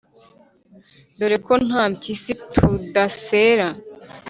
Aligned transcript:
_Dore 1.17 1.37
ko 1.45 1.53
nta 1.65 1.83
mpyisi 1.91 2.31
tudasera 2.51 3.67